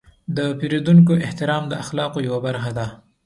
[0.37, 2.87] د پیرودونکو احترام د اخلاقو برخه ده.